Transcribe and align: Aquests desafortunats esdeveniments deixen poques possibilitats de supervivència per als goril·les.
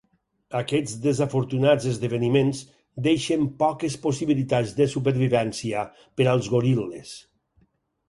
Aquests 0.59 0.95
desafortunats 1.03 1.85
esdeveniments 1.91 2.63
deixen 3.09 3.45
poques 3.61 4.01
possibilitats 4.09 4.75
de 4.83 4.91
supervivència 4.97 5.89
per 6.03 6.31
als 6.37 6.55
goril·les. 6.57 7.17